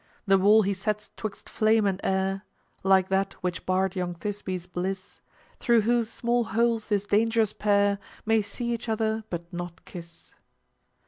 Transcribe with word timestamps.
The 0.25 0.39
wall 0.39 0.63
he 0.63 0.73
sets 0.73 1.11
'twixt 1.15 1.47
Flame 1.47 1.85
and 1.85 2.01
Air, 2.03 2.41
(Like 2.81 3.09
that 3.09 3.33
which 3.43 3.67
barred 3.67 3.95
young 3.95 4.15
Thisbe's 4.15 4.65
bliss,) 4.65 5.21
Through 5.59 5.81
whose 5.81 6.09
small 6.09 6.43
holes 6.43 6.87
this 6.87 7.05
dangerous 7.05 7.53
pair 7.53 7.99
May 8.25 8.41
see 8.41 8.73
each 8.73 8.89
other, 8.89 9.25
but 9.29 9.53
not 9.53 9.85
kiss." 9.85 10.33